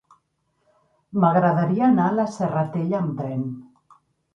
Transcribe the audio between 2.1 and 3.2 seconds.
a la Serratella amb